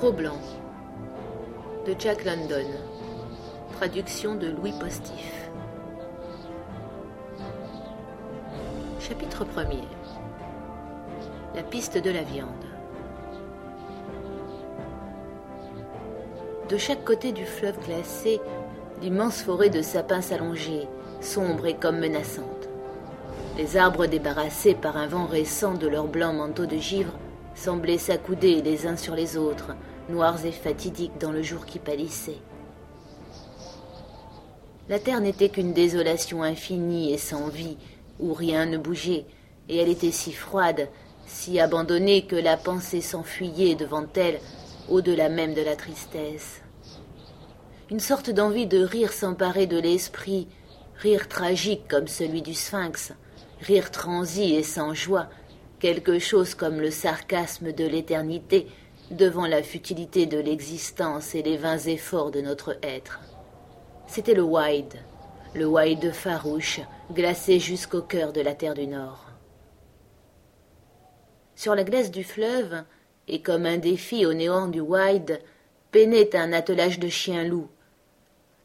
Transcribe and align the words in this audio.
Cro-Blanc 0.00 0.40
de 1.86 1.94
Jack 1.98 2.24
London. 2.24 2.64
Traduction 3.76 4.34
de 4.34 4.46
Louis 4.46 4.72
Postif. 4.80 5.50
Chapitre 8.98 9.44
1er 9.44 9.84
La 11.54 11.62
piste 11.62 11.98
de 11.98 12.10
la 12.10 12.22
viande. 12.22 12.48
De 16.70 16.78
chaque 16.78 17.04
côté 17.04 17.32
du 17.32 17.44
fleuve 17.44 17.78
glacé, 17.84 18.40
l'immense 19.02 19.42
forêt 19.42 19.68
de 19.68 19.82
sapins 19.82 20.22
s'allongeait, 20.22 20.88
sombre 21.20 21.66
et 21.66 21.74
comme 21.74 21.98
menaçante. 21.98 22.70
Les 23.58 23.76
arbres 23.76 24.06
débarrassés 24.06 24.74
par 24.74 24.96
un 24.96 25.08
vent 25.08 25.26
récent 25.26 25.74
de 25.74 25.88
leurs 25.88 26.08
blancs 26.08 26.36
manteaux 26.36 26.64
de 26.64 26.78
givre 26.78 27.12
semblaient 27.54 27.98
s'accouder 27.98 28.62
les 28.62 28.86
uns 28.86 28.96
sur 28.96 29.14
les 29.14 29.36
autres, 29.36 29.74
noirs 30.08 30.44
et 30.44 30.52
fatidiques 30.52 31.18
dans 31.20 31.32
le 31.32 31.42
jour 31.42 31.66
qui 31.66 31.78
pâlissait. 31.78 32.38
La 34.88 34.98
terre 34.98 35.20
n'était 35.20 35.50
qu'une 35.50 35.72
désolation 35.72 36.42
infinie 36.42 37.12
et 37.12 37.18
sans 37.18 37.48
vie, 37.48 37.76
où 38.18 38.34
rien 38.34 38.66
ne 38.66 38.78
bougeait, 38.78 39.24
et 39.68 39.76
elle 39.76 39.88
était 39.88 40.10
si 40.10 40.32
froide, 40.32 40.88
si 41.26 41.60
abandonnée 41.60 42.26
que 42.26 42.36
la 42.36 42.56
pensée 42.56 43.00
s'enfuyait 43.00 43.76
devant 43.76 44.06
elle, 44.16 44.40
au-delà 44.88 45.28
même 45.28 45.54
de 45.54 45.62
la 45.62 45.76
tristesse. 45.76 46.60
Une 47.90 48.00
sorte 48.00 48.30
d'envie 48.30 48.66
de 48.66 48.82
rire 48.82 49.12
s'emparait 49.12 49.66
de 49.66 49.78
l'esprit, 49.78 50.48
rire 50.96 51.28
tragique 51.28 51.86
comme 51.88 52.08
celui 52.08 52.42
du 52.42 52.54
sphinx, 52.54 53.12
rire 53.60 53.90
transi 53.90 54.54
et 54.54 54.62
sans 54.62 54.94
joie, 54.94 55.28
quelque 55.78 56.18
chose 56.18 56.54
comme 56.54 56.80
le 56.80 56.90
sarcasme 56.90 57.72
de 57.72 57.84
l'éternité 57.84 58.66
devant 59.10 59.46
la 59.46 59.62
futilité 59.62 60.26
de 60.26 60.38
l'existence 60.38 61.34
et 61.34 61.42
les 61.42 61.56
vains 61.56 61.78
efforts 61.78 62.30
de 62.30 62.40
notre 62.40 62.78
être. 62.82 63.20
C'était 64.06 64.34
le 64.34 64.42
Wide, 64.42 64.94
le 65.54 65.66
Wide 65.66 66.12
farouche, 66.12 66.80
glacé 67.12 67.58
jusqu'au 67.58 68.02
cœur 68.02 68.32
de 68.32 68.40
la 68.40 68.54
terre 68.54 68.74
du 68.74 68.86
Nord. 68.86 69.26
Sur 71.56 71.74
la 71.74 71.84
glace 71.84 72.10
du 72.10 72.24
fleuve, 72.24 72.84
et 73.28 73.42
comme 73.42 73.66
un 73.66 73.78
défi 73.78 74.24
au 74.26 74.32
néant 74.32 74.68
du 74.68 74.80
Wide, 74.80 75.40
peinait 75.90 76.36
un 76.36 76.52
attelage 76.52 76.98
de 76.98 77.08
chiens 77.08 77.44
loups. 77.44 77.68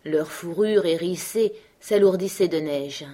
Leur 0.04 0.32
fourrure 0.32 0.86
hérissée 0.86 1.54
s'alourdissait 1.80 2.48
de 2.48 2.60
neige. 2.60 3.06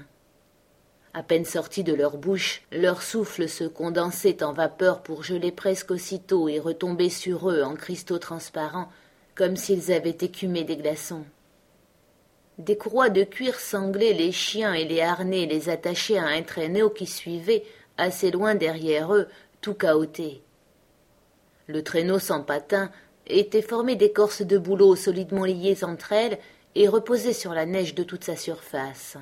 À 1.14 1.24
peine 1.24 1.44
sortis 1.44 1.84
de 1.84 1.94
leur 1.94 2.16
bouche, 2.16 2.62
leur 2.72 3.02
souffle 3.02 3.50
se 3.50 3.66
condensait 3.66 4.44
en 4.44 4.54
vapeur 4.54 5.04
pour 5.04 5.24
geler 5.24 5.52
presque 5.52 5.92
aussitôt 5.92 6.48
et 6.48 6.58
retomber 6.58 7.10
sur 7.10 7.50
eux 7.50 7.64
en 7.64 7.76
cristaux 7.76 8.18
transparents, 8.18 8.90
comme 9.36 9.58
s'ils 9.58 9.92
avaient 9.92 10.18
écumé 10.22 10.64
des 10.64 10.78
glaçons. 10.78 11.26
Des 12.58 12.78
courroies 12.78 13.10
de 13.10 13.24
cuir 13.24 13.60
sanglaient 13.60 14.14
les 14.14 14.32
chiens 14.32 14.74
et 14.74 14.86
les 14.86 15.02
harnais 15.02 15.48
les 15.48 15.68
attachaient 15.68 16.18
à 16.18 16.28
un 16.28 16.44
traîneau 16.44 16.90
qui 16.90 17.06
suivait, 17.06 17.64
assez 17.98 18.32
loin 18.32 18.56
derrière 18.56 19.14
eux, 19.14 19.28
tout 19.60 19.74
cahoté. 19.74 20.42
Le 21.68 21.84
traîneau 21.84 22.20
sans 22.20 22.42
patin 22.42 22.90
était 23.28 23.62
formé 23.62 23.96
d'écorces 23.96 24.44
de 24.44 24.58
bouleaux 24.58 24.96
solidement 24.96 25.46
liées 25.46 25.84
entre 25.84 26.14
elles 26.14 26.40
et 26.76 26.88
reposait 26.88 27.34
sur 27.34 27.54
la 27.54 27.66
neige 27.66 27.96
de 27.96 28.04
toute 28.04 28.24
sa 28.24 28.38
surface. 28.38 29.18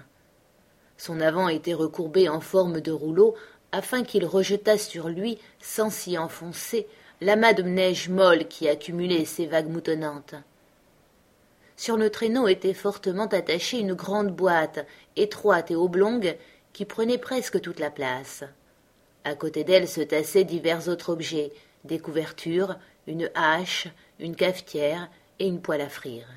Son 0.99 1.21
avant 1.21 1.47
était 1.47 1.73
recourbé 1.73 2.27
en 2.27 2.41
forme 2.41 2.81
de 2.81 2.91
rouleau 2.91 3.33
afin 3.71 4.03
qu'il 4.03 4.25
rejetât 4.25 4.77
sur 4.77 5.07
lui, 5.07 5.39
sans 5.61 5.89
s'y 5.89 6.17
enfoncer, 6.17 6.87
l'amas 7.21 7.53
de 7.53 7.63
neige 7.63 8.09
molle 8.09 8.49
qui 8.49 8.67
accumulait 8.67 9.23
ses 9.23 9.45
vagues 9.45 9.69
moutonnantes. 9.69 10.35
Sur 11.77 11.95
le 11.95 12.09
traîneau 12.09 12.49
était 12.49 12.73
fortement 12.73 13.27
attachée 13.27 13.79
une 13.79 13.93
grande 13.93 14.35
boîte, 14.35 14.85
étroite 15.15 15.71
et 15.71 15.75
oblongue, 15.75 16.35
qui 16.73 16.83
prenait 16.83 17.17
presque 17.17 17.61
toute 17.61 17.79
la 17.79 17.91
place. 17.91 18.43
À 19.23 19.35
côté 19.35 19.63
d'elle 19.63 19.87
se 19.87 20.01
tassaient 20.01 20.43
divers 20.43 20.89
autres 20.89 21.13
objets, 21.13 21.53
des 21.85 21.99
couvertures, 21.99 22.75
une 23.07 23.31
hache, 23.35 23.87
une 24.19 24.35
cafetière 24.35 25.09
et 25.39 25.47
une 25.47 25.61
poêle 25.61 25.79
à 25.79 25.87
frire. 25.87 26.27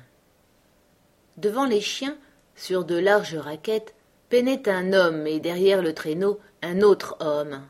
Devant 1.35 1.65
les 1.65 1.81
chiens, 1.81 2.17
sur 2.55 2.85
de 2.85 2.95
larges 2.95 3.35
raquettes, 3.35 3.93
un 4.35 4.93
homme 4.93 5.27
et 5.27 5.39
derrière 5.39 5.83
le 5.83 5.93
traîneau 5.93 6.39
un 6.63 6.81
autre 6.81 7.17
homme. 7.19 7.61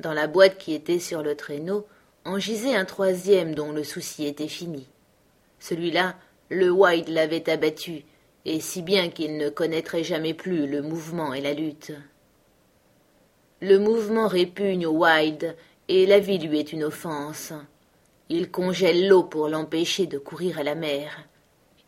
Dans 0.00 0.14
la 0.14 0.26
boîte 0.26 0.56
qui 0.56 0.72
était 0.72 0.98
sur 0.98 1.22
le 1.22 1.36
traîneau, 1.36 1.86
en 2.24 2.38
gisait 2.38 2.74
un 2.74 2.86
troisième 2.86 3.54
dont 3.54 3.72
le 3.72 3.84
souci 3.84 4.26
était 4.26 4.48
fini. 4.48 4.88
Celui-là, 5.58 6.16
le 6.48 6.70
White 6.70 7.08
l'avait 7.08 7.50
abattu, 7.50 8.04
et 8.46 8.60
si 8.60 8.80
bien 8.80 9.10
qu'il 9.10 9.36
ne 9.36 9.50
connaîtrait 9.50 10.04
jamais 10.04 10.32
plus 10.32 10.66
le 10.66 10.80
mouvement 10.80 11.34
et 11.34 11.42
la 11.42 11.52
lutte. 11.52 11.92
Le 13.60 13.78
mouvement 13.78 14.28
répugne 14.28 14.86
au 14.86 15.04
Wild, 15.04 15.56
et 15.88 16.06
la 16.06 16.20
vie 16.20 16.38
lui 16.38 16.58
est 16.58 16.72
une 16.72 16.84
offense. 16.84 17.52
Il 18.28 18.50
congèle 18.50 19.08
l'eau 19.08 19.24
pour 19.24 19.48
l'empêcher 19.48 20.06
de 20.06 20.18
courir 20.18 20.58
à 20.58 20.62
la 20.62 20.74
mer. 20.74 21.28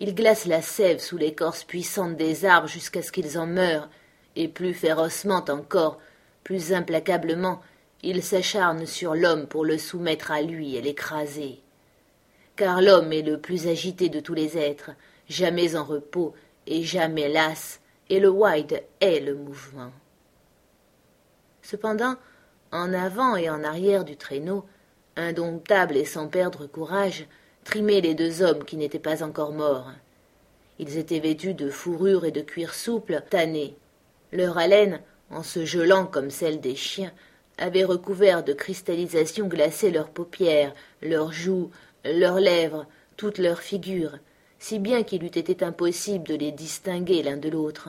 Il 0.01 0.15
glace 0.15 0.47
la 0.47 0.63
sève 0.63 0.99
sous 0.99 1.17
l'écorce 1.17 1.65
puissante 1.65 2.17
des 2.17 2.45
arbres 2.45 2.69
jusqu'à 2.69 3.03
ce 3.03 3.11
qu'ils 3.11 3.39
en 3.39 3.47
meurent, 3.47 3.89
et 4.37 4.47
plus 4.47 4.75
férocement 4.75 5.45
encore, 5.49 5.99
plus 6.45 6.73
implacablement, 6.73 7.61
il 8.03 8.23
s'acharne 8.23 8.87
sur 8.87 9.17
l'homme 9.17 9.49
pour 9.49 9.65
le 9.65 9.77
soumettre 9.77 10.31
à 10.31 10.41
lui 10.41 10.77
et 10.77 10.81
l'écraser. 10.81 11.61
Car 12.55 12.81
l'homme 12.81 13.13
est 13.13 13.23
le 13.23 13.41
plus 13.41 13.67
agité 13.67 14.09
de 14.09 14.21
tous 14.21 14.35
les 14.35 14.57
êtres, 14.57 14.93
jamais 15.29 15.75
en 15.75 15.85
repos 15.85 16.35
et 16.67 16.85
jamais 16.85 17.29
las, 17.29 17.81
et 18.09 18.21
le 18.21 18.31
wide 18.31 18.85
est 19.01 19.21
le 19.21 19.35
mouvement. 19.35 19.91
Cependant, 21.63 22.15
en 22.71 22.95
avant 22.95 23.37
et 23.37 23.51
en 23.51 23.65
arrière 23.65 24.05
du 24.05 24.17
traîneau, 24.17 24.65
indomptable 25.17 25.97
et 25.97 26.05
sans 26.05 26.29
perdre 26.29 26.67
courage, 26.67 27.27
les 27.75 28.15
deux 28.15 28.43
hommes 28.43 28.65
qui 28.65 28.77
n'étaient 28.77 28.99
pas 28.99 29.23
encore 29.23 29.53
morts. 29.53 29.91
Ils 30.79 30.97
étaient 30.97 31.19
vêtus 31.19 31.55
de 31.55 31.71
fourrure 31.71 32.25
et 32.25 32.31
de 32.31 32.41
cuir 32.41 32.75
souple, 32.75 33.23
tannés. 33.29 33.77
Leur 34.33 34.59
haleine, 34.59 35.01
en 35.31 35.43
se 35.43 35.65
gelant 35.65 36.07
comme 36.07 36.31
celle 36.31 36.61
des 36.61 36.77
chiens, 36.77 37.13
avait 37.59 37.85
recouvert 37.85 38.45
de 38.45 38.53
cristallisation 38.53 39.49
glacée 39.49 39.91
leurs 39.91 40.11
paupières, 40.11 40.73
leurs 41.03 41.33
joues, 41.33 41.71
leurs 42.05 42.41
lèvres, 42.41 42.87
toute 43.17 43.39
leur 43.39 43.61
figure, 43.61 44.19
si 44.59 44.79
bien 44.79 45.03
qu'il 45.03 45.25
eût 45.25 45.27
été 45.27 45.65
impossible 45.65 46.29
de 46.29 46.37
les 46.37 46.53
distinguer 46.53 47.23
l'un 47.23 47.37
de 47.37 47.49
l'autre. 47.49 47.89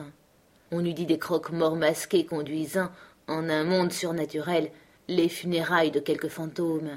On 0.72 0.84
eût 0.84 0.94
dit 0.94 1.06
des 1.06 1.18
croque-morts 1.18 1.76
masqués 1.76 2.26
conduisant, 2.26 2.90
en 3.28 3.48
un 3.48 3.64
monde 3.64 3.92
surnaturel, 3.92 4.70
les 5.08 5.28
funérailles 5.28 5.92
de 5.92 6.00
quelque 6.00 6.28
fantôme. 6.28 6.90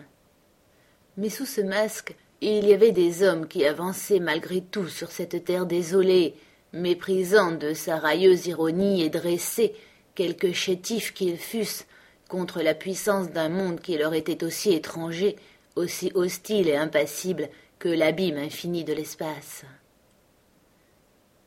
Mais 1.18 1.30
sous 1.30 1.46
ce 1.46 1.62
masque, 1.62 2.16
il 2.46 2.68
y 2.68 2.74
avait 2.74 2.92
des 2.92 3.24
hommes 3.24 3.48
qui 3.48 3.66
avançaient 3.66 4.20
malgré 4.20 4.62
tout 4.62 4.88
sur 4.88 5.12
cette 5.12 5.46
terre 5.46 5.66
désolée, 5.66 6.36
méprisant 6.74 7.52
de 7.52 7.74
sa 7.74 7.98
railleuse 7.98 8.48
ironie 8.48 9.02
et 9.02 9.10
dressés, 9.10 9.74
quelque 10.16 10.52
chétifs 10.52 11.14
qu'ils 11.14 11.38
fussent, 11.38 11.86
contre 12.28 12.62
la 12.62 12.74
puissance 12.74 13.30
d'un 13.30 13.50
monde 13.50 13.80
qui 13.80 13.98
leur 13.98 14.14
était 14.14 14.44
aussi 14.44 14.74
étranger, 14.74 15.36
aussi 15.76 16.12
hostile 16.16 16.68
et 16.68 16.76
impassible 16.76 17.50
que 17.80 17.90
l'abîme 17.90 18.38
infini 18.38 18.84
de 18.84 18.94
l'espace. 18.94 19.64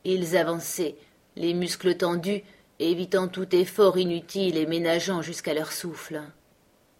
Ils 0.04 0.36
avançaient, 0.36 0.96
les 1.36 1.54
muscles 1.54 1.96
tendus, 1.96 2.42
évitant 2.78 3.28
tout 3.28 3.54
effort 3.54 3.98
inutile 3.98 4.56
et 4.56 4.66
ménageant 4.66 5.22
jusqu'à 5.22 5.54
leur 5.54 5.72
souffle. 5.72 6.22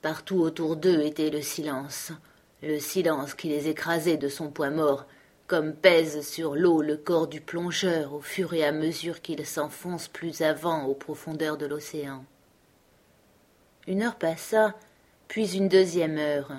Partout 0.02 0.40
autour 0.40 0.76
d'eux 0.76 1.02
était 1.02 1.31
le 1.31 1.42
silence, 1.42 2.12
le 2.62 2.78
silence 2.78 3.34
qui 3.34 3.48
les 3.48 3.68
écrasait 3.68 4.16
de 4.16 4.28
son 4.28 4.50
poids 4.50 4.70
mort, 4.70 5.06
comme 5.46 5.74
pèse 5.74 6.26
sur 6.26 6.56
l'eau 6.56 6.82
le 6.82 6.96
corps 6.96 7.28
du 7.28 7.40
plongeur 7.40 8.14
au 8.14 8.20
fur 8.20 8.54
et 8.54 8.64
à 8.64 8.72
mesure 8.72 9.20
qu'il 9.20 9.44
s'enfonce 9.46 10.08
plus 10.08 10.42
avant 10.42 10.86
aux 10.86 10.94
profondeurs 10.94 11.56
de 11.56 11.66
l'océan. 11.66 12.24
Une 13.86 14.02
heure 14.02 14.16
passa, 14.16 14.74
puis 15.28 15.56
une 15.56 15.68
deuxième 15.68 16.18
heure. 16.18 16.50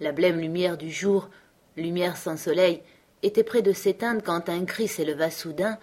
La 0.00 0.12
blême 0.12 0.40
lumière 0.40 0.76
du 0.76 0.90
jour, 0.90 1.28
lumière 1.76 2.16
sans 2.16 2.36
soleil, 2.36 2.82
était 3.22 3.44
près 3.44 3.62
de 3.62 3.72
s'éteindre 3.72 4.22
quand 4.22 4.48
un 4.48 4.64
cri 4.64 4.88
s'éleva 4.88 5.30
soudain, 5.30 5.78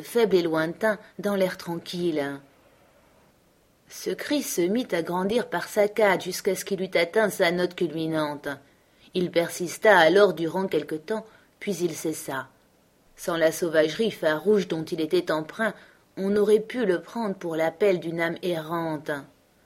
faible 0.00 0.36
et 0.36 0.42
lointain, 0.42 0.98
dans 1.18 1.34
l'air 1.34 1.58
tranquille. 1.58 2.38
Ce 3.90 4.10
cri 4.10 4.42
se 4.42 4.60
mit 4.60 4.88
à 4.92 5.02
grandir 5.02 5.48
par 5.48 5.66
saccades 5.66 6.22
jusqu'à 6.22 6.54
ce 6.54 6.64
qu'il 6.64 6.82
eût 6.82 6.96
atteint 6.96 7.30
sa 7.30 7.50
note 7.50 7.74
culminante. 7.74 8.48
Il 9.14 9.30
persista 9.30 9.98
alors 9.98 10.34
durant 10.34 10.66
quelque 10.66 10.94
temps, 10.94 11.24
puis 11.58 11.74
il 11.76 11.94
cessa. 11.94 12.48
Sans 13.16 13.36
la 13.36 13.50
sauvagerie 13.50 14.10
farouche 14.10 14.68
dont 14.68 14.84
il 14.84 15.00
était 15.00 15.32
empreint, 15.32 15.74
on 16.18 16.36
aurait 16.36 16.60
pu 16.60 16.84
le 16.84 17.00
prendre 17.00 17.34
pour 17.34 17.56
l'appel 17.56 17.98
d'une 17.98 18.20
âme 18.20 18.36
errante. 18.42 19.10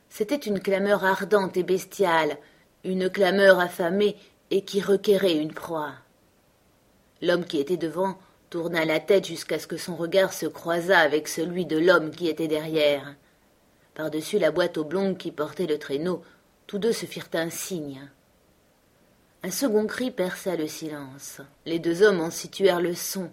C'était 0.09 0.37
une 0.37 0.61
clameur 0.61 1.05
ardente 1.05 1.57
et 1.57 1.63
bestiale, 1.65 2.37
une 2.85 3.11
clameur 3.11 3.59
affamée 3.59 4.17
et 4.51 4.63
qui 4.63 4.81
requérait 4.81 5.37
une 5.37 5.53
proie. 5.53 5.95
L'homme 7.23 7.45
qui 7.45 7.59
était 7.59 7.77
devant 7.77 8.19
tourna 8.51 8.85
la 8.85 9.01
tête 9.01 9.27
jusqu'à 9.27 9.59
ce 9.59 9.67
que 9.67 9.79
son 9.79 9.97
regard 9.97 10.33
se 10.33 10.47
croisât 10.47 10.99
avec 10.99 11.27
celui 11.27 11.67
de 11.67 11.79
l'homme 11.79 12.11
qui 12.11 12.29
était 12.29 12.49
derrière. 12.49 13.15
Par-dessus 13.95 14.39
la 14.39 14.51
boîte 14.51 14.79
oblongue 14.79 15.17
qui 15.17 15.31
portait 15.31 15.67
le 15.67 15.79
traîneau, 15.79 16.23
tous 16.67 16.79
deux 16.79 16.93
se 16.93 17.07
firent 17.07 17.29
un 17.35 17.51
signe. 17.51 18.09
Un 19.43 19.51
second 19.51 19.87
cri 19.87 20.11
perça 20.11 20.57
le 20.57 20.69
silence. 20.69 21.41
Les 21.67 21.79
deux 21.79 22.03
hommes 22.03 22.21
en 22.21 22.31
situèrent 22.31 22.81
le 22.81 22.95
son. 22.95 23.31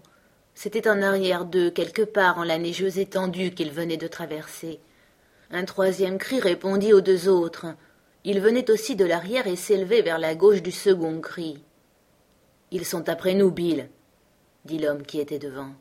C'était 0.55 0.89
en 0.89 1.01
arrière 1.01 1.45
d'eux, 1.45 1.69
quelque 1.69 2.01
part 2.01 2.39
en 2.39 2.43
la 2.43 2.57
neigeuse 2.57 2.97
étendue 2.97 3.51
qu'ils 3.51 3.71
venaient 3.71 3.95
de 3.95 4.07
traverser. 4.07 4.79
Un 5.51 5.65
troisième 5.65 6.17
cri 6.17 6.39
répondit 6.39 6.93
aux 6.93 7.01
deux 7.01 7.29
autres. 7.29 7.67
Il 8.23 8.41
venait 8.41 8.69
aussi 8.69 8.95
de 8.95 9.05
l'arrière 9.05 9.47
et 9.47 9.55
s'élevait 9.55 10.01
vers 10.01 10.19
la 10.19 10.35
gauche 10.35 10.61
du 10.61 10.71
second 10.71 11.21
cri. 11.21 11.63
Ils 12.71 12.85
sont 12.85 13.07
après 13.07 13.33
nous, 13.33 13.51
Bill, 13.51 13.89
dit 14.65 14.79
l'homme 14.79 15.03
qui 15.03 15.19
était 15.19 15.39
devant. 15.39 15.71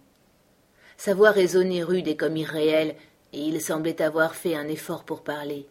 Sa 0.96 1.14
voix 1.14 1.30
résonnait 1.30 1.82
rude 1.82 2.06
et 2.06 2.16
comme 2.16 2.36
irréelle, 2.36 2.94
il 3.32 3.60
semblait 3.60 4.00
avoir 4.00 4.34
fait 4.34 4.54
un 4.54 4.68
effort 4.68 5.04
pour 5.04 5.22
parler. 5.22 5.66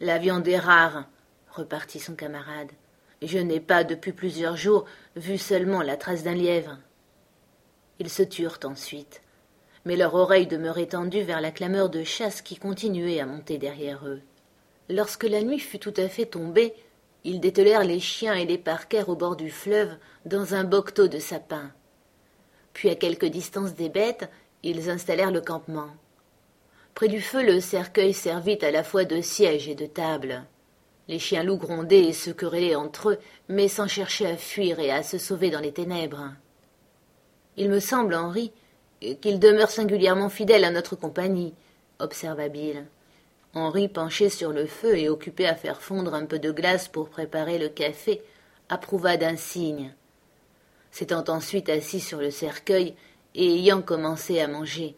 La 0.00 0.18
viande 0.18 0.46
est 0.46 0.58
rare, 0.58 1.08
repartit 1.50 1.98
son 1.98 2.14
camarade. 2.14 2.70
Je 3.22 3.38
n'ai 3.38 3.60
pas, 3.60 3.82
depuis 3.82 4.12
plusieurs 4.12 4.56
jours, 4.56 4.84
vu 5.16 5.38
seulement 5.38 5.82
la 5.82 5.96
trace 5.96 6.22
d'un 6.22 6.34
lièvre. 6.34 6.78
Ils 7.98 8.10
se 8.10 8.22
turent 8.22 8.60
ensuite, 8.62 9.22
mais 9.84 9.96
leur 9.96 10.14
oreille 10.14 10.46
demeurait 10.46 10.86
tendue 10.86 11.22
vers 11.22 11.40
la 11.40 11.50
clameur 11.50 11.90
de 11.90 12.04
chasse 12.04 12.42
qui 12.42 12.56
continuait 12.56 13.18
à 13.18 13.26
monter 13.26 13.58
derrière 13.58 14.06
eux. 14.06 14.20
Lorsque 14.88 15.24
la 15.24 15.42
nuit 15.42 15.58
fut 15.58 15.80
tout 15.80 15.94
à 15.96 16.08
fait 16.08 16.26
tombée, 16.26 16.74
ils 17.24 17.40
dételèrent 17.40 17.84
les 17.84 17.98
chiens 17.98 18.34
et 18.34 18.46
les 18.46 18.58
parquèrent 18.58 19.08
au 19.08 19.16
bord 19.16 19.34
du 19.34 19.50
fleuve 19.50 19.96
dans 20.24 20.54
un 20.54 20.62
bocteau 20.62 21.08
de 21.08 21.18
sapins. 21.18 21.72
Puis 22.72 22.88
à 22.88 22.94
quelque 22.94 23.26
distance 23.26 23.74
des 23.74 23.88
bêtes, 23.88 24.30
ils 24.62 24.88
installèrent 24.88 25.32
le 25.32 25.40
campement. 25.40 25.90
Près 26.98 27.06
du 27.06 27.20
feu, 27.20 27.44
le 27.44 27.60
cercueil 27.60 28.12
servit 28.12 28.58
à 28.60 28.72
la 28.72 28.82
fois 28.82 29.04
de 29.04 29.20
siège 29.20 29.68
et 29.68 29.76
de 29.76 29.86
table. 29.86 30.42
Les 31.06 31.20
chiens 31.20 31.44
loups 31.44 31.56
grondaient 31.56 32.06
et 32.06 32.12
se 32.12 32.32
querellaient 32.32 32.74
entre 32.74 33.10
eux, 33.10 33.18
mais 33.48 33.68
sans 33.68 33.86
chercher 33.86 34.26
à 34.26 34.36
fuir 34.36 34.80
et 34.80 34.90
à 34.90 35.04
se 35.04 35.16
sauver 35.16 35.50
dans 35.50 35.60
les 35.60 35.70
ténèbres. 35.70 36.32
Il 37.56 37.70
me 37.70 37.78
semble, 37.78 38.16
Henri, 38.16 38.50
qu'il 39.20 39.38
demeure 39.38 39.70
singulièrement 39.70 40.28
fidèle 40.28 40.64
à 40.64 40.72
notre 40.72 40.96
compagnie, 40.96 41.54
observa 42.00 42.48
Bill. 42.48 42.84
Henri, 43.54 43.86
penché 43.86 44.28
sur 44.28 44.50
le 44.50 44.66
feu 44.66 44.98
et 44.98 45.08
occupé 45.08 45.46
à 45.46 45.54
faire 45.54 45.80
fondre 45.80 46.14
un 46.14 46.26
peu 46.26 46.40
de 46.40 46.50
glace 46.50 46.88
pour 46.88 47.10
préparer 47.10 47.58
le 47.58 47.68
café, 47.68 48.22
approuva 48.70 49.16
d'un 49.16 49.36
signe. 49.36 49.94
S'étant 50.90 51.22
ensuite 51.28 51.68
assis 51.68 52.00
sur 52.00 52.18
le 52.18 52.32
cercueil 52.32 52.96
et 53.36 53.54
ayant 53.54 53.82
commencé 53.82 54.40
à 54.40 54.48
manger. 54.48 54.96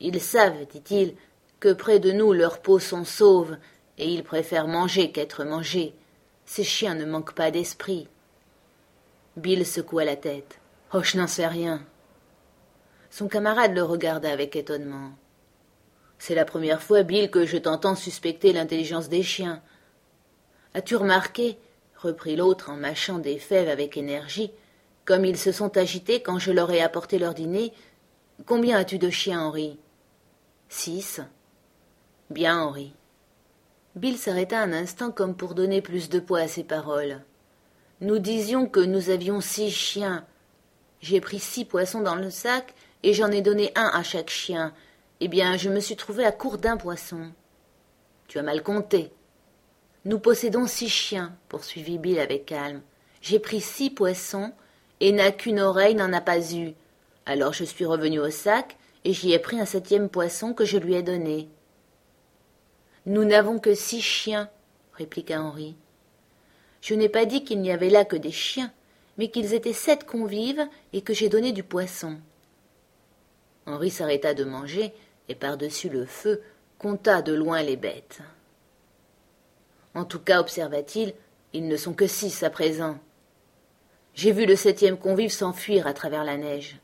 Ils 0.00 0.20
savent, 0.20 0.66
dit-il, 0.66 1.14
que 1.60 1.72
près 1.72 1.98
de 1.98 2.12
nous 2.12 2.32
leurs 2.32 2.60
peaux 2.60 2.78
sont 2.78 3.04
sauves, 3.04 3.56
et 3.98 4.12
ils 4.12 4.24
préfèrent 4.24 4.68
manger 4.68 5.10
qu'être 5.10 5.44
mangés. 5.44 5.94
Ces 6.44 6.64
chiens 6.64 6.94
ne 6.94 7.06
manquent 7.06 7.34
pas 7.34 7.50
d'esprit. 7.50 8.08
Bill 9.36 9.66
secoua 9.66 10.04
la 10.04 10.16
tête. 10.16 10.60
Oh, 10.92 11.02
je 11.02 11.18
n'en 11.18 11.26
sais 11.26 11.46
rien. 11.46 11.82
Son 13.10 13.28
camarade 13.28 13.74
le 13.74 13.82
regarda 13.82 14.30
avec 14.30 14.56
étonnement. 14.56 15.12
C'est 16.18 16.34
la 16.34 16.44
première 16.44 16.82
fois, 16.82 17.02
Bill, 17.02 17.30
que 17.30 17.46
je 17.46 17.56
t'entends 17.56 17.94
suspecter 17.94 18.52
l'intelligence 18.52 19.08
des 19.08 19.22
chiens. 19.22 19.62
As-tu 20.74 20.96
remarqué, 20.96 21.58
reprit 21.96 22.36
l'autre 22.36 22.70
en 22.70 22.76
mâchant 22.76 23.18
des 23.18 23.38
fèves 23.38 23.68
avec 23.68 23.96
énergie, 23.96 24.50
comme 25.04 25.24
ils 25.24 25.38
se 25.38 25.52
sont 25.52 25.76
agités 25.76 26.20
quand 26.20 26.38
je 26.38 26.52
leur 26.52 26.70
ai 26.70 26.82
apporté 26.82 27.18
leur 27.18 27.34
dîner, 27.34 27.72
combien 28.44 28.78
as-tu 28.78 28.98
de 28.98 29.10
chiens, 29.10 29.40
Henri? 29.40 29.78
Six. 30.68 31.20
Bien, 32.30 32.60
Henri. 32.60 32.92
Bill 33.94 34.18
s'arrêta 34.18 34.60
un 34.60 34.72
instant 34.72 35.10
comme 35.10 35.36
pour 35.36 35.54
donner 35.54 35.80
plus 35.80 36.08
de 36.08 36.20
poids 36.20 36.40
à 36.40 36.48
ses 36.48 36.64
paroles. 36.64 37.22
Nous 38.00 38.18
disions 38.18 38.66
que 38.66 38.80
nous 38.80 39.10
avions 39.10 39.40
six 39.40 39.70
chiens. 39.70 40.26
J'ai 41.00 41.20
pris 41.20 41.38
six 41.38 41.64
poissons 41.64 42.02
dans 42.02 42.16
le 42.16 42.30
sac 42.30 42.74
et 43.02 43.14
j'en 43.14 43.30
ai 43.30 43.42
donné 43.42 43.72
un 43.74 43.90
à 43.94 44.02
chaque 44.02 44.30
chien, 44.30 44.74
eh 45.20 45.28
bien, 45.28 45.56
je 45.56 45.70
me 45.70 45.80
suis 45.80 45.96
trouvé 45.96 46.24
à 46.24 46.32
court 46.32 46.58
d'un 46.58 46.76
poisson. 46.76 47.32
Tu 48.28 48.38
as 48.38 48.42
mal 48.42 48.62
compté. 48.62 49.12
Nous 50.04 50.18
possédons 50.18 50.66
six 50.66 50.88
chiens, 50.88 51.34
poursuivit 51.48 51.98
Bill 51.98 52.18
avec 52.18 52.46
calme. 52.46 52.82
J'ai 53.22 53.38
pris 53.38 53.60
six 53.60 53.90
poissons, 53.90 54.52
et 55.00 55.12
n'a 55.12 55.30
qu'une 55.30 55.60
oreille 55.60 55.94
n'en 55.94 56.12
a 56.12 56.20
pas 56.20 56.52
eu. 56.52 56.74
Alors 57.24 57.52
je 57.52 57.64
suis 57.64 57.84
revenu 57.84 58.18
au 58.18 58.30
sac, 58.30 58.76
et 59.06 59.12
j'y 59.12 59.32
ai 59.32 59.38
pris 59.38 59.60
un 59.60 59.64
septième 59.64 60.08
poisson 60.08 60.52
que 60.52 60.64
je 60.64 60.78
lui 60.78 60.96
ai 60.96 61.02
donné. 61.04 61.48
Nous 63.06 63.24
n'avons 63.24 63.60
que 63.60 63.72
six 63.72 64.00
chiens, 64.00 64.50
répliqua 64.94 65.40
Henri. 65.40 65.76
Je 66.80 66.92
n'ai 66.96 67.08
pas 67.08 67.24
dit 67.24 67.44
qu'il 67.44 67.60
n'y 67.60 67.70
avait 67.70 67.88
là 67.88 68.04
que 68.04 68.16
des 68.16 68.32
chiens, 68.32 68.72
mais 69.16 69.30
qu'ils 69.30 69.54
étaient 69.54 69.72
sept 69.72 70.06
convives 70.06 70.66
et 70.92 71.02
que 71.02 71.14
j'ai 71.14 71.28
donné 71.28 71.52
du 71.52 71.62
poisson. 71.62 72.18
Henri 73.64 73.90
s'arrêta 73.90 74.34
de 74.34 74.42
manger 74.42 74.92
et 75.28 75.36
par-dessus 75.36 75.88
le 75.88 76.04
feu 76.04 76.42
compta 76.76 77.22
de 77.22 77.32
loin 77.32 77.62
les 77.62 77.76
bêtes. 77.76 78.18
En 79.94 80.04
tout 80.04 80.18
cas, 80.18 80.40
observa-t-il, 80.40 81.14
ils 81.52 81.68
ne 81.68 81.76
sont 81.76 81.94
que 81.94 82.08
six 82.08 82.42
à 82.42 82.50
présent. 82.50 82.98
J'ai 84.14 84.32
vu 84.32 84.46
le 84.46 84.56
septième 84.56 84.98
convive 84.98 85.30
s'enfuir 85.30 85.86
à 85.86 85.94
travers 85.94 86.24
la 86.24 86.36
neige. 86.36 86.80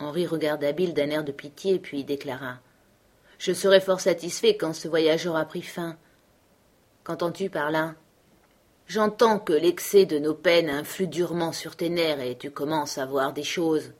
Henri 0.00 0.26
regarda 0.26 0.72
Bill 0.72 0.94
d'un 0.94 1.10
air 1.10 1.24
de 1.24 1.32
pitié, 1.32 1.78
puis 1.78 2.04
déclara 2.04 2.58
Je 3.38 3.52
serai 3.52 3.80
fort 3.80 4.00
satisfait 4.00 4.56
quand 4.56 4.72
ce 4.72 4.88
voyage 4.88 5.26
aura 5.26 5.44
pris 5.44 5.62
fin. 5.62 5.96
Qu'entends-tu 7.04 7.50
par 7.50 7.70
là? 7.70 7.94
J'entends 8.86 9.38
que 9.38 9.52
l'excès 9.52 10.06
de 10.06 10.18
nos 10.18 10.34
peines 10.34 10.70
influe 10.70 11.06
durement 11.06 11.52
sur 11.52 11.76
tes 11.76 11.90
nerfs 11.90 12.20
et 12.20 12.36
tu 12.36 12.50
commences 12.50 12.98
à 12.98 13.06
voir 13.06 13.34
des 13.34 13.44
choses. 13.44 13.92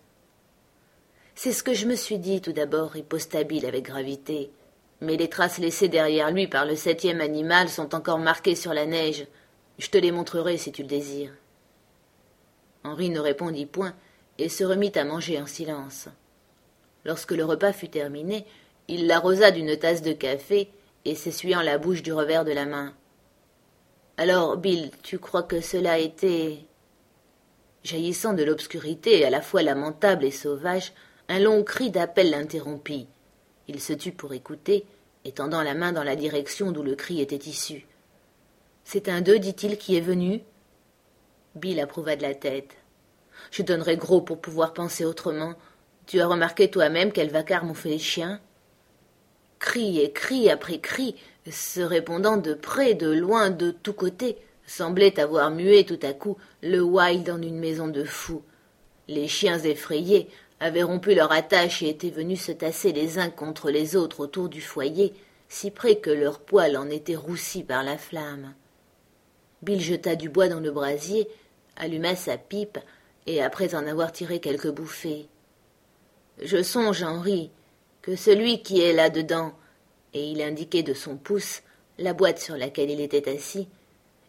C'est 1.35 1.52
ce 1.52 1.62
que 1.62 1.75
je 1.75 1.87
me 1.87 1.94
suis 1.94 2.19
dit 2.19 2.41
tout 2.41 2.53
d'abord, 2.53 2.91
riposta 2.91 3.44
Bill 3.44 3.67
avec 3.67 3.84
gravité. 3.84 4.51
Mais 5.03 5.17
les 5.17 5.29
traces 5.29 5.58
laissées 5.58 5.89
derrière 5.89 6.31
lui 6.31 6.48
par 6.48 6.67
le 6.67 6.77
septième 6.77 7.20
animal 7.20 7.69
sont 7.69 7.94
encore 7.94 8.19
marquées 8.19 8.56
sur 8.56 8.75
la 8.75 8.86
neige. 8.86 9.27
Je 9.79 9.89
te 9.89 9.98
les 9.98 10.13
montrerai 10.13 10.56
si 10.56 10.72
tu 10.72 10.82
le 10.82 10.89
désires. 10.89 11.32
Henri 12.84 13.10
ne 13.10 13.20
répondit 13.20 13.67
point 13.67 13.94
et 14.41 14.49
se 14.49 14.65
remit 14.65 14.93
à 14.97 15.05
manger 15.05 15.41
en 15.41 15.47
silence. 15.47 16.09
Lorsque 17.05 17.32
le 17.32 17.44
repas 17.44 17.73
fut 17.73 17.89
terminé, 17.89 18.47
il 18.89 19.06
l'arrosa 19.06 19.51
d'une 19.51 19.77
tasse 19.77 20.03
de 20.03 20.13
café 20.13 20.70
et 21.05 21.15
s'essuyant 21.15 21.63
la 21.63 21.79
bouche 21.79 22.03
du 22.03 22.13
revers 22.13 22.44
de 22.44 22.53
la 22.53 22.67
main. 22.67 22.94
Alors, 24.17 24.56
Bill, 24.56 24.91
tu 25.03 25.19
crois 25.19 25.43
que 25.43 25.61
cela 25.61 25.99
était. 25.99 26.59
Jaillissant 27.85 28.32
de 28.32 28.43
l'obscurité 28.43 29.25
à 29.25 29.31
la 29.31 29.41
fois 29.41 29.63
lamentable 29.63 30.25
et 30.25 30.31
sauvage, 30.31 30.93
un 31.29 31.39
long 31.39 31.63
cri 31.63 31.91
d'appel 31.91 32.31
l'interrompit. 32.31 33.06
Il 33.69 33.81
se 33.81 33.93
tut 33.93 34.13
pour 34.13 34.35
écouter, 34.35 34.85
étendant 35.25 35.63
la 35.63 35.75
main 35.75 35.93
dans 35.93 36.03
la 36.03 36.17
direction 36.17 36.73
d'où 36.73 36.82
le 36.82 36.97
cri 36.97 37.20
était 37.20 37.37
issu. 37.37 37.87
C'est 38.85 39.09
un 39.09 39.20
d'eux, 39.20 39.39
dit-il, 39.39 39.79
qui 39.79 39.97
est 39.97 40.03
venu? 40.03 40.43
Bill 41.55 41.79
approuva 41.81 42.17
de 42.17 42.23
la 42.23 42.35
tête. 42.35 42.80
Je 43.51 43.63
donnerais 43.63 43.97
gros 43.97 44.20
pour 44.20 44.41
pouvoir 44.41 44.73
penser 44.73 45.05
autrement. 45.05 45.55
Tu 46.06 46.20
as 46.20 46.27
remarqué 46.27 46.70
toi-même 46.70 47.13
quel 47.13 47.31
vacarme 47.31 47.70
ont 47.70 47.75
fait 47.75 47.91
les 47.91 47.99
chiens? 47.99 48.41
Cri 49.59 50.01
et 50.01 50.11
cri 50.13 50.51
après 50.51 50.79
cri, 50.79 51.17
se 51.51 51.81
répondant 51.81 52.37
de 52.37 52.55
près, 52.55 52.94
de 52.94 53.11
loin, 53.11 53.51
de 53.51 53.70
tous 53.70 53.93
côtés, 53.93 54.39
semblait 54.67 55.20
avoir 55.20 55.51
mué 55.51 55.85
tout 55.85 55.99
à 56.03 56.13
coup 56.13 56.37
le 56.63 56.81
wild 56.81 57.29
en 57.29 57.43
une 57.43 57.59
maison 57.59 57.89
de 57.89 58.05
fous. 58.05 58.43
Les 59.09 59.29
chiens 59.29 59.59
effrayés 59.59 60.29
avaient 60.61 60.82
rompu 60.82 61.15
leur 61.15 61.32
attache 61.32 61.82
et 61.82 61.89
étaient 61.89 62.11
venus 62.11 62.43
se 62.43 62.53
tasser 62.53 62.93
les 62.93 63.19
uns 63.19 63.31
contre 63.31 63.70
les 63.70 63.97
autres 63.97 64.20
autour 64.20 64.49
du 64.49 64.61
foyer, 64.61 65.13
si 65.49 65.70
près 65.70 65.97
que 65.97 66.11
leurs 66.11 66.39
poils 66.39 66.77
en 66.77 66.89
étaient 66.89 67.17
roussis 67.17 67.65
par 67.65 67.82
la 67.82 67.99
flamme. 67.99 68.55
Bill 69.63 69.81
jeta 69.81 70.15
du 70.15 70.29
bois 70.29 70.49
dans 70.49 70.61
le 70.61 70.70
brasier, 70.70 71.29
alluma 71.77 72.15
sa 72.15 72.39
pipe, 72.39 72.79
et 73.27 73.43
après 73.43 73.74
en 73.74 73.86
avoir 73.86 74.12
tiré 74.12 74.41
quelques 74.41 74.70
bouffées. 74.70 75.29
Je 76.43 76.62
songe, 76.62 77.03
Henri, 77.03 77.50
que 78.03 78.17
celui 78.17 78.62
qui 78.62 78.81
est 78.81 78.93
là-dedans, 78.93 79.53
et 80.15 80.31
il 80.31 80.43
indiquait 80.43 80.82
de 80.82 80.94
son 80.94 81.17
pouce 81.17 81.62
la 81.98 82.15
boîte 82.15 82.39
sur 82.39 82.56
laquelle 82.56 82.91
il 82.91 83.00
était 83.00 83.29
assis, 83.29 83.69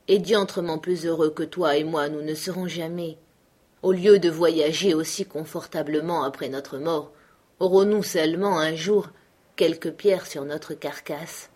est 0.07 0.19
diantrement 0.19 0.77
plus 0.77 1.05
heureux 1.05 1.29
que 1.29 1.43
toi 1.43 1.77
et 1.77 1.83
moi 1.83 2.09
nous 2.09 2.21
ne 2.21 2.35
serons 2.35 2.67
jamais. 2.67 3.17
Au 3.81 3.93
lieu 3.93 4.19
de 4.19 4.29
voyager 4.29 4.93
aussi 4.93 5.25
confortablement 5.25 6.23
après 6.23 6.49
notre 6.49 6.77
mort, 6.77 7.11
aurons-nous 7.59 8.03
seulement 8.03 8.59
un 8.59 8.75
jour 8.75 9.09
quelques 9.55 9.91
pierres 9.91 10.27
sur 10.27 10.43
notre 10.43 10.73
carcasse? 10.73 11.49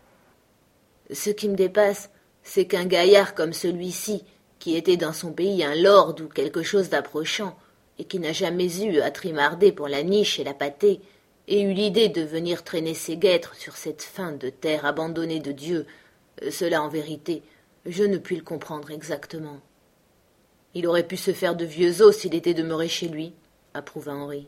Ce 1.11 1.29
qui 1.29 1.49
me 1.49 1.55
dépasse, 1.55 2.09
c'est 2.43 2.65
qu'un 2.65 2.85
gaillard 2.85 3.35
comme 3.35 3.53
celui-ci, 3.53 4.23
qui 4.59 4.75
était 4.75 4.97
dans 4.97 5.13
son 5.13 5.31
pays 5.31 5.63
un 5.63 5.75
lord 5.75 6.15
ou 6.21 6.27
quelque 6.27 6.63
chose 6.63 6.89
d'approchant, 6.89 7.57
et 7.99 8.03
qui 8.05 8.19
n'a 8.19 8.33
jamais 8.33 8.83
eu 8.83 8.99
à 8.99 9.11
trimarder 9.11 9.71
pour 9.71 9.87
la 9.87 10.03
niche 10.03 10.39
et 10.39 10.43
la 10.43 10.53
pâtée, 10.53 11.01
ait 11.47 11.61
eu 11.61 11.73
l'idée 11.73 12.09
de 12.09 12.21
venir 12.21 12.63
traîner 12.63 12.93
ses 12.93 13.17
guêtres 13.17 13.55
sur 13.55 13.77
cette 13.77 14.01
fin 14.01 14.31
de 14.31 14.49
terre 14.49 14.85
abandonnée 14.85 15.39
de 15.39 15.51
Dieu, 15.51 15.85
euh, 16.43 16.51
cela 16.51 16.81
en 16.81 16.89
vérité, 16.89 17.43
je 17.85 18.03
ne 18.03 18.17
puis 18.17 18.35
le 18.35 18.43
comprendre 18.43 18.91
exactement. 18.91 19.59
Il 20.73 20.87
aurait 20.87 21.07
pu 21.07 21.17
se 21.17 21.31
faire 21.31 21.55
de 21.55 21.65
vieux 21.65 22.01
os 22.01 22.17
s'il 22.17 22.35
était 22.35 22.53
demeuré 22.53 22.87
chez 22.87 23.07
lui, 23.07 23.33
approuva 23.73 24.13
Henri. 24.13 24.47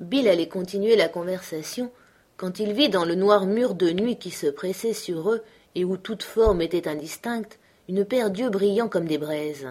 Bill 0.00 0.28
allait 0.28 0.48
continuer 0.48 0.96
la 0.96 1.08
conversation 1.08 1.92
quand 2.36 2.58
il 2.58 2.72
vit 2.72 2.88
dans 2.88 3.04
le 3.04 3.14
noir 3.14 3.44
mur 3.44 3.74
de 3.74 3.90
nuit 3.90 4.16
qui 4.16 4.30
se 4.30 4.46
pressait 4.46 4.94
sur 4.94 5.30
eux 5.30 5.42
et 5.74 5.84
où 5.84 5.98
toute 5.98 6.22
forme 6.22 6.62
était 6.62 6.88
indistincte 6.88 7.58
une 7.90 8.04
paire 8.04 8.30
d'yeux 8.30 8.50
brillants 8.50 8.88
comme 8.88 9.08
des 9.08 9.18
braises. 9.18 9.66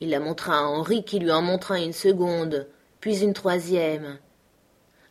Il 0.00 0.10
la 0.10 0.20
montra 0.20 0.58
à 0.58 0.64
Henri 0.64 1.02
qui 1.02 1.18
lui 1.18 1.32
en 1.32 1.40
montra 1.40 1.80
une 1.80 1.94
seconde, 1.94 2.66
puis 3.00 3.22
une 3.22 3.32
troisième. 3.32 4.18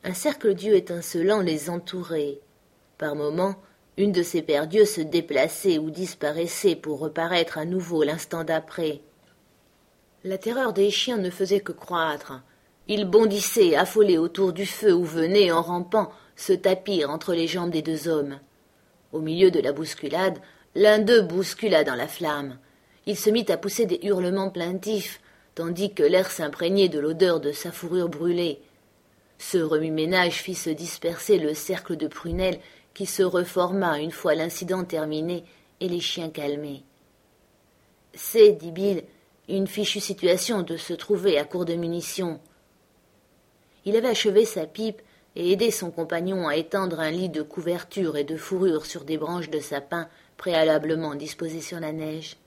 Un 0.03 0.13
cercle 0.13 0.53
d'yeux 0.53 0.75
étincelants 0.75 1.39
les 1.39 1.71
entourait. 1.71 2.37
Par 2.99 3.15
moments, 3.15 3.55
une 3.97 4.11
de 4.11 4.21
ces 4.21 4.43
paires 4.43 4.67
d'yeux 4.67 4.85
se 4.85 5.01
déplaçait 5.01 5.79
ou 5.79 5.89
disparaissait 5.89 6.75
pour 6.75 6.99
reparaître 6.99 7.57
à 7.57 7.65
nouveau 7.65 8.03
l'instant 8.03 8.43
d'après. 8.43 9.01
La 10.23 10.37
terreur 10.37 10.73
des 10.73 10.91
chiens 10.91 11.17
ne 11.17 11.31
faisait 11.31 11.61
que 11.61 11.71
croître. 11.71 12.39
Ils 12.87 13.05
bondissaient, 13.05 13.75
affolés 13.75 14.19
autour 14.19 14.53
du 14.53 14.67
feu 14.67 14.93
où 14.93 15.05
venaient, 15.05 15.51
en 15.51 15.63
rampant, 15.63 16.11
se 16.35 16.53
tapir 16.53 17.09
entre 17.09 17.33
les 17.33 17.47
jambes 17.47 17.71
des 17.71 17.81
deux 17.81 18.07
hommes. 18.07 18.37
Au 19.11 19.21
milieu 19.21 19.49
de 19.49 19.59
la 19.59 19.73
bousculade, 19.73 20.37
l'un 20.75 20.99
d'eux 20.99 21.21
bouscula 21.21 21.83
dans 21.83 21.95
la 21.95 22.07
flamme. 22.07 22.57
Il 23.05 23.17
se 23.17 23.29
mit 23.29 23.45
à 23.49 23.57
pousser 23.57 23.85
des 23.85 23.99
hurlements 24.03 24.49
plaintifs, 24.49 25.19
tandis 25.55 25.93
que 25.93 26.03
l'air 26.03 26.31
s'imprégnait 26.31 26.89
de 26.89 26.99
l'odeur 26.99 27.39
de 27.39 27.51
sa 27.51 27.71
fourrure 27.71 28.09
brûlée. 28.09 28.61
Ce 29.37 29.57
remue-ménage 29.57 30.41
fit 30.41 30.55
se 30.55 30.69
disperser 30.69 31.39
le 31.39 31.53
cercle 31.53 31.97
de 31.97 32.07
prunelles 32.07 32.59
qui 32.93 33.05
se 33.05 33.23
reforma 33.23 33.99
une 33.99 34.11
fois 34.11 34.35
l'incident 34.35 34.83
terminé 34.83 35.43
et 35.79 35.89
les 35.89 35.99
chiens 35.99 36.29
calmés. 36.29 36.83
C'est, 38.13 38.51
dit 38.51 38.71
Bill, 38.71 39.03
une 39.49 39.67
fichue 39.67 39.99
situation 39.99 40.61
de 40.61 40.77
se 40.77 40.93
trouver 40.93 41.37
à 41.37 41.43
court 41.43 41.65
de 41.65 41.73
munitions. 41.73 42.39
Il 43.85 43.95
avait 43.95 44.09
achevé 44.09 44.45
sa 44.45 44.65
pipe 44.65 45.01
et 45.35 45.51
aidé 45.51 45.71
son 45.71 45.91
compagnon 45.91 46.47
à 46.47 46.55
étendre 46.55 46.99
un 46.99 47.11
lit 47.11 47.29
de 47.29 47.41
couverture 47.41 48.17
et 48.17 48.23
de 48.23 48.37
fourrure 48.37 48.85
sur 48.85 49.03
des 49.03 49.17
branches 49.17 49.49
de 49.49 49.59
sapin 49.59 50.07
préalablement 50.37 51.15
disposées 51.15 51.61
sur 51.61 51.79
la 51.79 51.91
neige. 51.91 52.37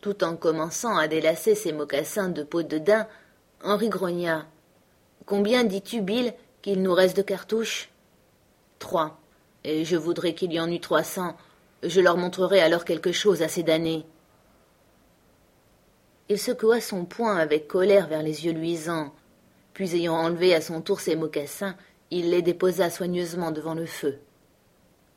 Tout 0.00 0.22
en 0.24 0.36
commençant 0.36 0.96
à 0.96 1.08
délacer 1.08 1.54
ses 1.54 1.72
mocassins 1.72 2.28
de 2.28 2.42
peau 2.42 2.62
de 2.62 2.78
daim, 2.78 3.06
Henri 3.64 3.88
grogna. 3.88 4.46
Combien 5.24 5.64
dis-tu, 5.64 6.02
Bill, 6.02 6.34
qu'il 6.62 6.82
nous 6.82 6.92
reste 6.92 7.16
de 7.16 7.22
cartouches? 7.22 7.90
Trois. 8.78 9.18
Et 9.64 9.84
je 9.84 9.96
voudrais 9.96 10.34
qu'il 10.34 10.52
y 10.52 10.60
en 10.60 10.70
eût 10.70 10.80
trois 10.80 11.02
cents. 11.02 11.36
Je 11.82 12.00
leur 12.00 12.16
montrerai 12.16 12.60
alors 12.60 12.84
quelque 12.84 13.12
chose 13.12 13.42
assez 13.42 13.62
damné. 13.62 14.04
Il 16.28 16.38
secoua 16.38 16.80
son 16.80 17.04
poing 17.04 17.36
avec 17.36 17.68
colère 17.68 18.08
vers 18.08 18.22
les 18.22 18.46
yeux 18.46 18.52
luisants, 18.52 19.12
puis 19.76 19.94
ayant 19.94 20.14
enlevé 20.14 20.54
à 20.54 20.62
son 20.62 20.80
tour 20.80 21.00
ses 21.00 21.16
mocassins, 21.16 21.76
il 22.10 22.30
les 22.30 22.40
déposa 22.40 22.88
soigneusement 22.88 23.50
devant 23.50 23.74
le 23.74 23.84
feu. 23.84 24.20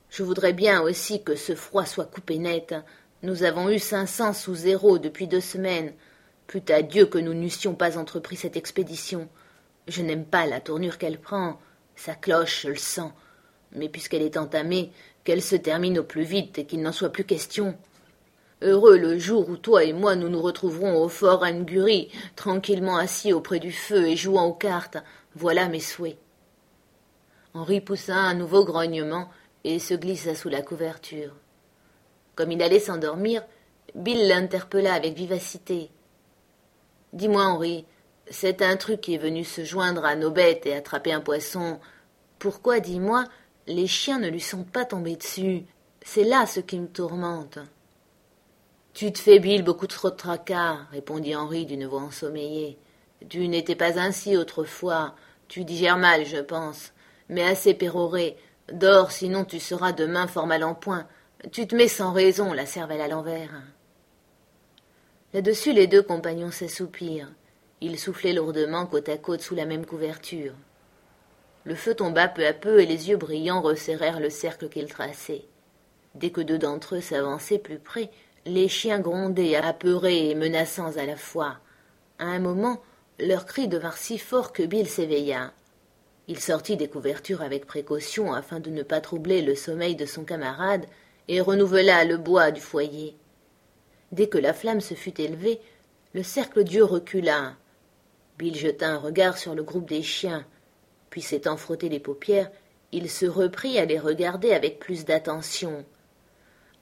Je 0.09 0.21
voudrais 0.21 0.51
bien 0.51 0.81
aussi 0.81 1.23
que 1.23 1.37
ce 1.37 1.55
froid 1.55 1.85
soit 1.85 2.11
coupé 2.11 2.39
net. 2.39 2.75
Nous 3.23 3.43
avons 3.43 3.69
eu 3.69 3.79
cinq 3.79 4.05
cents 4.07 4.33
sous 4.33 4.55
zéro 4.55 4.97
depuis 4.97 5.27
deux 5.27 5.39
semaines. 5.39 5.93
Plût 6.45 6.65
à 6.67 6.81
Dieu 6.81 7.05
que 7.05 7.17
nous 7.17 7.33
n'eussions 7.33 7.73
pas 7.73 7.97
entrepris 7.97 8.35
cette 8.35 8.57
expédition. 8.57 9.29
Je 9.87 10.01
n'aime 10.01 10.25
pas 10.25 10.45
la 10.45 10.59
tournure 10.59 10.97
qu'elle 10.97 11.21
prend. 11.21 11.57
Sa 11.95 12.13
cloche, 12.13 12.63
je 12.63 12.67
le 12.67 12.75
sens. 12.75 13.13
Mais 13.71 13.87
puisqu'elle 13.87 14.23
est 14.23 14.35
entamée, 14.35 14.91
qu'elle 15.23 15.41
se 15.41 15.55
termine 15.55 15.99
au 15.99 16.03
plus 16.03 16.23
vite 16.23 16.59
et 16.59 16.65
qu'il 16.65 16.81
n'en 16.81 16.91
soit 16.91 17.13
plus 17.13 17.23
question. 17.23 17.77
Heureux 18.61 18.97
le 18.97 19.17
jour 19.17 19.47
où 19.47 19.55
toi 19.55 19.85
et 19.85 19.93
moi 19.93 20.15
nous 20.15 20.27
nous 20.27 20.41
retrouverons 20.41 21.01
au 21.01 21.07
fort 21.07 21.43
Anguri, 21.43 22.09
tranquillement 22.35 22.97
assis 22.97 23.31
auprès 23.31 23.59
du 23.59 23.71
feu 23.71 24.07
et 24.07 24.17
jouant 24.17 24.47
aux 24.47 24.53
cartes. 24.53 24.97
Voilà 25.35 25.69
mes 25.69 25.79
souhaits. 25.79 26.17
Henri 27.53 27.79
poussa 27.79 28.15
un 28.15 28.33
nouveau 28.33 28.65
grognement 28.65 29.29
et 29.63 29.79
se 29.79 29.93
glissa 29.93 30.35
sous 30.35 30.49
la 30.49 30.61
couverture. 30.61 31.33
Comme 32.35 32.51
il 32.51 32.61
allait 32.61 32.79
s'endormir, 32.79 33.43
Bill 33.95 34.27
l'interpella 34.27 34.93
avec 34.93 35.15
vivacité. 35.15 35.89
Dis-moi, 37.13 37.43
Henri, 37.43 37.85
c'est 38.29 38.61
un 38.61 38.75
truc 38.75 39.01
qui 39.01 39.15
est 39.15 39.19
venu 39.19 39.43
se 39.43 39.63
joindre 39.63 40.05
à 40.05 40.15
nos 40.15 40.31
bêtes 40.31 40.65
et 40.65 40.75
attraper 40.75 41.11
un 41.11 41.21
poisson. 41.21 41.79
Pourquoi, 42.37 42.79
dis-moi, 42.79 43.23
les 43.67 43.87
chiens 43.87 44.19
ne 44.19 44.29
lui 44.29 44.41
sont 44.41 44.63
pas 44.63 44.85
tombés 44.85 45.15
dessus? 45.15 45.63
C'est 46.01 46.23
là 46.23 46.45
ce 46.45 46.59
qui 46.59 46.79
me 46.79 46.87
tourmente. 46.87 47.59
Tu 48.93 49.13
te 49.13 49.19
fais, 49.19 49.39
Bill, 49.39 49.63
beaucoup 49.63 49.87
de 49.87 49.93
tracas, 49.93 50.77
répondit 50.91 51.35
Henri 51.35 51.65
d'une 51.65 51.85
voix 51.85 52.01
ensommeillée. 52.01 52.77
Tu 53.27 53.47
n'étais 53.47 53.75
pas 53.75 53.99
ainsi 53.99 54.35
autrefois. 54.37 55.15
Tu 55.47 55.63
digères 55.63 55.97
mal, 55.97 56.25
je 56.25 56.37
pense, 56.37 56.93
mais 57.27 57.43
assez 57.43 57.73
péroré. 57.73 58.37
Dors, 58.71 59.11
sinon 59.11 59.45
tu 59.45 59.59
seras 59.59 59.91
demain 59.91 60.27
fort 60.27 60.47
mal 60.47 60.63
en 60.63 60.75
point. 60.75 61.07
Tu 61.51 61.67
te 61.67 61.75
mets 61.75 61.87
sans 61.87 62.11
raison, 62.11 62.53
la 62.53 62.65
cervelle 62.65 63.01
à 63.01 63.07
l'envers. 63.07 63.61
Là-dessus, 65.33 65.73
les 65.73 65.87
deux 65.87 66.01
compagnons 66.01 66.51
s'assoupirent. 66.51 67.31
Ils 67.81 67.99
soufflaient 67.99 68.33
lourdement 68.33 68.85
côte 68.85 69.09
à 69.09 69.17
côte 69.17 69.41
sous 69.41 69.55
la 69.55 69.65
même 69.65 69.85
couverture. 69.85 70.53
Le 71.63 71.75
feu 71.75 71.93
tomba 71.93 72.27
peu 72.27 72.45
à 72.45 72.53
peu 72.53 72.79
et 72.79 72.85
les 72.85 73.09
yeux 73.09 73.17
brillants 73.17 73.61
resserrèrent 73.61 74.19
le 74.19 74.29
cercle 74.29 74.69
qu'ils 74.69 74.89
traçaient. 74.89 75.45
Dès 76.15 76.31
que 76.31 76.41
deux 76.41 76.57
d'entre 76.57 76.95
eux 76.95 77.01
s'avançaient 77.01 77.59
plus 77.59 77.79
près, 77.79 78.09
les 78.49 78.67
chiens 78.67 78.99
grondaient, 78.99 79.55
apeurés 79.55 80.29
et 80.29 80.35
menaçants 80.35 80.97
à 80.97 81.05
la 81.05 81.15
fois. 81.15 81.57
À 82.17 82.25
un 82.25 82.39
moment, 82.39 82.81
leurs 83.19 83.45
cris 83.45 83.67
devinrent 83.67 83.97
si 83.97 84.17
forts 84.17 84.53
que 84.53 84.63
Bill 84.63 84.87
s'éveilla. 84.87 85.53
Il 86.27 86.39
sortit 86.39 86.77
des 86.77 86.87
couvertures 86.87 87.41
avec 87.41 87.65
précaution 87.65 88.33
afin 88.33 88.59
de 88.59 88.69
ne 88.69 88.83
pas 88.83 89.01
troubler 89.01 89.41
le 89.41 89.55
sommeil 89.55 89.95
de 89.95 90.05
son 90.05 90.23
camarade 90.23 90.85
et 91.27 91.41
renouvela 91.41 92.05
le 92.05 92.17
bois 92.17 92.51
du 92.51 92.61
foyer. 92.61 93.15
Dès 94.11 94.27
que 94.27 94.37
la 94.37 94.53
flamme 94.53 94.81
se 94.81 94.93
fut 94.93 95.19
élevée, 95.21 95.59
le 96.13 96.23
cercle 96.23 96.63
d'yeux 96.63 96.83
recula. 96.83 97.55
Bill 98.37 98.55
jeta 98.55 98.89
un 98.89 98.97
regard 98.97 99.37
sur 99.37 99.53
le 99.53 99.63
groupe 99.63 99.87
des 99.87 100.01
chiens, 100.01 100.45
puis 101.09 101.21
s'étant 101.21 101.57
frotté 101.57 101.89
les 101.89 101.99
paupières, 101.99 102.49
il 102.91 103.09
se 103.09 103.25
reprit 103.25 103.77
à 103.77 103.85
les 103.85 103.99
regarder 103.99 104.53
avec 104.53 104.79
plus 104.79 105.05
d'attention. 105.05 105.85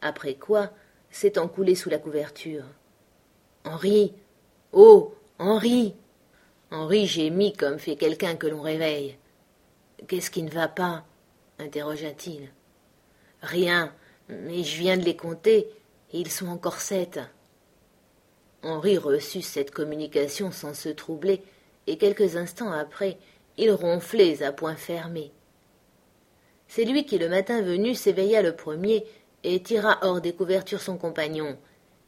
Après 0.02 0.36
quoi, 0.36 0.72
s'étant 1.18 1.48
coulé 1.48 1.74
sous 1.74 1.90
la 1.90 1.98
couverture. 1.98 2.64
Henri. 3.66 4.14
Oh. 4.72 5.16
Henri. 5.40 5.96
Henri 6.70 7.08
gémit 7.08 7.54
comme 7.54 7.80
fait 7.80 7.96
quelqu'un 7.96 8.36
que 8.36 8.46
l'on 8.46 8.62
réveille. 8.62 9.18
Qu'est-ce 10.08 10.30
qui 10.30 10.44
ne 10.44 10.52
va 10.52 10.68
pas? 10.68 11.06
interrogea 11.58 12.12
t-il. 12.12 12.50
Rien, 13.42 13.94
mais 14.30 14.64
je 14.64 14.78
viens 14.78 14.96
de 14.96 15.06
les 15.06 15.16
compter, 15.16 15.68
et 16.14 16.20
ils 16.20 16.30
sont 16.30 16.48
encore 16.48 16.80
sept. 16.80 17.20
Henri 18.62 18.98
reçut 19.00 19.42
cette 19.42 19.72
communication 19.72 20.52
sans 20.52 20.76
se 20.76 20.90
troubler, 20.90 21.42
et 21.88 21.98
quelques 21.98 22.36
instants 22.36 22.72
après, 22.72 23.18
il 23.58 23.72
ronflait 23.72 24.44
à 24.44 24.52
point 24.52 24.76
fermé. 24.76 25.32
C'est 26.68 26.86
lui 26.86 27.06
qui, 27.06 27.18
le 27.18 27.30
matin 27.30 27.62
venu, 27.64 27.96
s'éveilla 27.96 28.44
le 28.44 28.56
premier 28.56 29.04
et 29.44 29.62
tira 29.62 30.00
hors 30.02 30.22
des 30.22 30.34
couvertures 30.34 30.82
son 30.82 30.98
compagnon. 30.98 31.58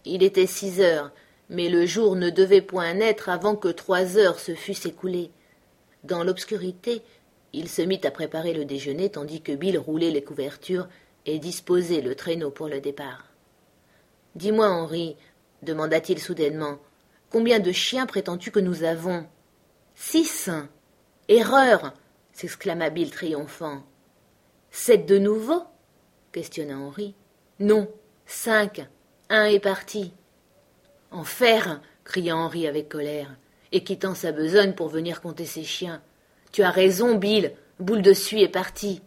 Il 0.05 0.23
était 0.23 0.47
six 0.47 0.81
heures, 0.81 1.11
mais 1.49 1.69
le 1.69 1.85
jour 1.85 2.15
ne 2.15 2.29
devait 2.29 2.61
point 2.61 2.93
naître 2.93 3.29
avant 3.29 3.55
que 3.55 3.67
trois 3.67 4.17
heures 4.17 4.39
se 4.39 4.55
fussent 4.55 4.85
écoulées. 4.85 5.31
Dans 6.03 6.23
l'obscurité, 6.23 7.01
il 7.53 7.67
se 7.67 7.81
mit 7.81 8.01
à 8.03 8.11
préparer 8.11 8.53
le 8.53 8.65
déjeuner 8.65 9.09
tandis 9.09 9.41
que 9.41 9.51
Bill 9.51 9.77
roulait 9.77 10.11
les 10.11 10.23
couvertures 10.23 10.87
et 11.25 11.39
disposait 11.39 12.01
le 12.01 12.15
traîneau 12.15 12.51
pour 12.51 12.67
le 12.67 12.79
départ. 12.79 13.25
Dis-moi, 14.35 14.69
Henri, 14.69 15.15
demanda-t-il 15.63 16.19
soudainement, 16.19 16.77
combien 17.29 17.59
de 17.59 17.71
chiens 17.71 18.05
prétends-tu 18.05 18.51
que 18.51 18.59
nous 18.59 18.83
avons 18.83 19.25
Six. 19.95 20.49
Erreur 21.27 21.93
s'exclama 22.31 22.89
Bill 22.89 23.11
triomphant. 23.11 23.83
Sept 24.71 25.05
de 25.05 25.17
nouveau? 25.17 25.63
Questionna 26.31 26.77
Henri. 26.77 27.15
Non, 27.59 27.87
cinq. 28.25 28.87
Un 29.29 29.45
est 29.45 29.59
parti. 29.59 30.13
Enfer 31.11 31.81
cria 32.03 32.35
Henri 32.35 32.67
avec 32.67 32.89
colère, 32.89 33.35
et 33.71 33.83
quittant 33.83 34.15
sa 34.15 34.31
besogne 34.31 34.73
pour 34.73 34.87
venir 34.87 35.21
compter 35.21 35.45
ses 35.45 35.63
chiens. 35.63 36.01
Tu 36.51 36.63
as 36.63 36.71
raison, 36.71 37.15
Bill. 37.15 37.53
Boule 37.79 38.01
de 38.01 38.13
suie 38.13 38.43
est 38.43 38.49
parti. 38.49 39.01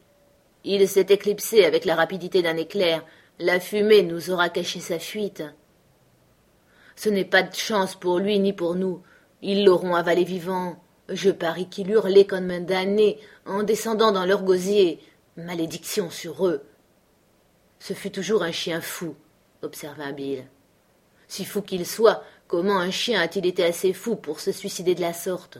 Il 0.64 0.88
s'est 0.88 1.06
éclipsé 1.10 1.64
avec 1.64 1.84
la 1.84 1.94
rapidité 1.94 2.40
d'un 2.40 2.56
éclair. 2.56 3.04
La 3.38 3.60
fumée 3.60 4.02
nous 4.02 4.30
aura 4.30 4.48
caché 4.48 4.80
sa 4.80 4.98
fuite. 4.98 5.42
Ce 6.94 7.08
n'est 7.08 7.24
pas 7.24 7.42
de 7.42 7.54
chance 7.54 7.96
pour 7.96 8.18
lui 8.18 8.38
ni 8.38 8.52
pour 8.52 8.76
nous. 8.76 9.02
Ils 9.42 9.64
l'auront 9.64 9.94
avalé 9.94 10.24
vivant. 10.24 10.76
Je 11.08 11.30
parie 11.30 11.68
qu'il 11.68 11.90
hurlait 11.90 12.26
comme 12.26 12.50
un 12.50 12.60
damné 12.60 13.18
en 13.44 13.64
descendant 13.64 14.12
dans 14.12 14.24
leur 14.24 14.44
gosier. 14.44 15.00
Malédiction 15.36 16.10
sur 16.10 16.46
eux. 16.46 16.62
Ce 17.82 17.94
fut 17.94 18.12
toujours 18.12 18.44
un 18.44 18.52
chien 18.52 18.80
fou, 18.80 19.16
observa 19.60 20.12
Bill. 20.12 20.46
Si 21.26 21.44
fou 21.44 21.62
qu'il 21.62 21.84
soit, 21.84 22.22
comment 22.46 22.78
un 22.78 22.92
chien 22.92 23.20
a-t-il 23.20 23.44
été 23.44 23.64
assez 23.64 23.92
fou 23.92 24.14
pour 24.14 24.38
se 24.38 24.52
suicider 24.52 24.94
de 24.94 25.00
la 25.00 25.12
sorte? 25.12 25.58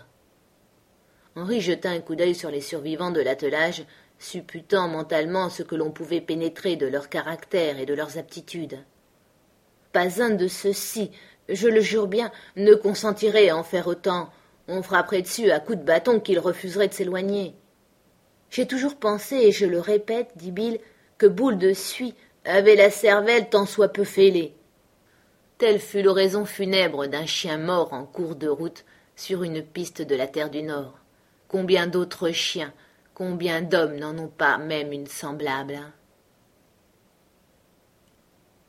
Henri 1.35 1.61
jeta 1.61 1.91
un 1.91 1.99
coup 1.99 2.15
d'œil 2.15 2.37
sur 2.37 2.53
les 2.53 2.61
survivants 2.61 3.11
de 3.11 3.21
l'attelage, 3.21 3.85
supputant 4.21 4.87
mentalement 4.87 5.51
ce 5.51 5.65
que 5.65 5.75
l'on 5.75 5.91
pouvait 5.91 6.21
pénétrer 6.21 6.77
de 6.77 6.87
leur 6.87 7.09
caractère 7.09 7.81
et 7.81 7.87
de 7.87 7.95
leurs 7.95 8.19
aptitudes. 8.19 8.79
Pas 9.93 10.23
un 10.23 10.31
de 10.31 10.47
ceux-ci, 10.47 11.11
je 11.49 11.67
le 11.67 11.81
jure 11.81 12.07
bien, 12.07 12.31
ne 12.55 12.75
consentirait 12.75 13.49
à 13.49 13.57
en 13.57 13.65
faire 13.65 13.89
autant. 13.89 14.31
On 14.69 14.85
frapperait 14.85 15.23
dessus 15.23 15.51
à 15.51 15.59
coups 15.59 15.79
de 15.79 15.85
bâton 15.85 16.21
qu'il 16.21 16.39
refuserait 16.39 16.87
de 16.87 16.95
s'éloigner. 16.95 17.57
J'ai 18.49 18.69
toujours 18.69 18.95
pensé, 18.95 19.39
et 19.39 19.51
je 19.51 19.67
le 19.67 19.81
répète, 19.81 20.31
dit 20.37 20.53
Bill, 20.53 20.79
que 21.23 21.29
Boule 21.29 21.57
de 21.57 21.73
Suie 21.73 22.17
avait 22.45 22.75
la 22.75 22.91
cervelle 22.91 23.49
tant 23.49 23.65
soit 23.65 23.91
peu 23.91 24.03
fêlée. 24.03 24.57
Telle 25.57 25.79
fut 25.79 26.03
l'oraison 26.03 26.45
funèbre 26.45 27.07
d'un 27.07 27.27
chien 27.27 27.59
mort 27.59 27.93
en 27.93 28.05
cours 28.05 28.35
de 28.35 28.49
route 28.49 28.85
sur 29.15 29.45
une 29.45 29.63
piste 29.63 30.03
de 30.03 30.17
la 30.17 30.27
terre 30.27 30.51
du 30.51 30.65
Nord. 30.65 30.99
Combien 31.47 31.87
d'autres 31.87 32.33
chiens, 32.33 32.73
combien 33.15 33.63
d'hommes 33.63 34.01
n'en 34.01 34.19
ont 34.19 34.27
pas 34.27 34.59
même 34.59 34.93
une 34.93 35.07
semblable 35.07 35.79